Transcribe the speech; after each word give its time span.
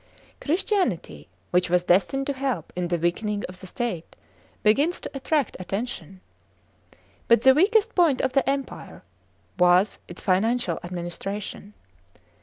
(V) 0.43 0.47
Christianity, 0.47 1.27
which 1.51 1.69
was 1.69 1.83
destined 1.83 2.25
to 2.25 2.33
help 2.33 2.73
in 2.75 2.87
the 2.87 2.97
weakening 2.97 3.43
of 3.47 3.59
the 3.59 3.67
state, 3.67 4.15
begins 4.63 4.99
to 4.99 5.11
attract 5.15 5.55
attention. 5.59 6.21
But 7.27 7.43
the 7.43 7.53
weakast 7.53 7.93
point 7.93 8.19
of 8.19 8.33
the 8.33 8.49
Empire 8.49 9.03
was 9.59 9.99
its 10.07 10.23
(8) 10.23 10.25
financial 10.25 10.79
administration. 10.83 11.75